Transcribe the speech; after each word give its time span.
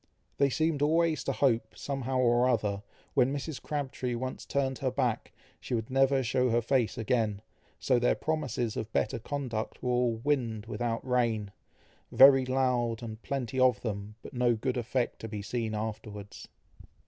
They 0.39 0.49
seemed 0.49 0.81
always 0.81 1.23
to 1.25 1.31
hope, 1.31 1.77
somehow 1.77 2.17
or 2.17 2.49
other, 2.49 2.81
when 3.13 3.31
Mrs. 3.31 3.61
Crabtree 3.61 4.15
once 4.15 4.47
turned 4.47 4.79
her 4.79 4.89
back, 4.89 5.31
she 5.59 5.75
would 5.75 5.91
never 5.91 6.23
shew 6.23 6.49
her 6.49 6.59
face 6.59 6.97
again; 6.97 7.43
so 7.79 7.99
their 7.99 8.15
promises 8.15 8.75
of 8.75 8.91
better 8.93 9.19
conduct 9.19 9.83
were 9.83 9.91
all 9.91 10.15
"wind 10.23 10.65
without 10.65 11.07
rain," 11.07 11.51
very 12.11 12.45
loud 12.47 13.03
and 13.03 13.21
plenty 13.21 13.59
of 13.59 13.81
them, 13.81 14.15
but 14.23 14.33
no 14.33 14.55
good 14.55 14.75
effect 14.75 15.19
to 15.19 15.27
be 15.27 15.43
seen 15.43 15.75
afterwards. 15.75 16.47